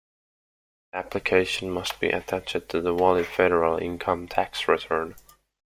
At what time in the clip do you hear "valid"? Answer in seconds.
2.97-3.27